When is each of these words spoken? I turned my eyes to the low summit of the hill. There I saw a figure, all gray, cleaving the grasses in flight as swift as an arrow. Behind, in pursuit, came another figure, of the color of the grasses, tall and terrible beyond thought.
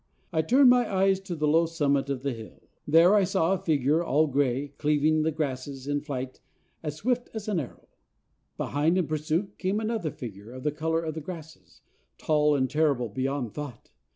I 0.33 0.41
turned 0.41 0.67
my 0.71 0.91
eyes 0.91 1.19
to 1.19 1.35
the 1.35 1.47
low 1.47 1.67
summit 1.67 2.09
of 2.09 2.23
the 2.23 2.33
hill. 2.33 2.63
There 2.87 3.13
I 3.13 3.23
saw 3.23 3.53
a 3.53 3.59
figure, 3.59 4.03
all 4.03 4.25
gray, 4.25 4.69
cleaving 4.79 5.21
the 5.21 5.31
grasses 5.31 5.85
in 5.87 6.01
flight 6.01 6.39
as 6.81 6.95
swift 6.95 7.29
as 7.35 7.47
an 7.47 7.59
arrow. 7.59 7.87
Behind, 8.57 8.97
in 8.97 9.05
pursuit, 9.05 9.59
came 9.59 9.79
another 9.79 10.09
figure, 10.09 10.53
of 10.53 10.63
the 10.63 10.71
color 10.71 11.03
of 11.03 11.13
the 11.13 11.21
grasses, 11.21 11.81
tall 12.17 12.55
and 12.55 12.67
terrible 12.67 13.09
beyond 13.09 13.53
thought. 13.53 13.91